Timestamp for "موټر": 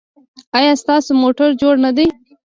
1.21-1.49